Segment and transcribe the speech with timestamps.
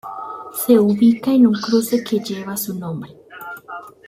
[0.65, 3.15] Se ubica en un cruce que lleva su nombre.